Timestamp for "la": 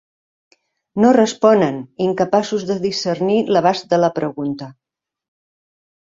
4.01-4.09